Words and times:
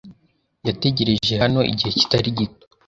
Yategereje 0.67 1.33
hano 1.43 1.59
igihe 1.71 1.91
kitari 1.99 2.29
gito. 2.37 2.65